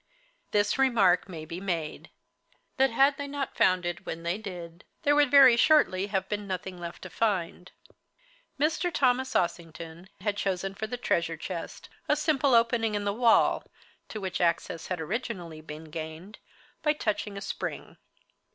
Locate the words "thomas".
8.91-9.35